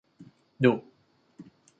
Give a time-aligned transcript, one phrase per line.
[0.63, 0.71] ดุ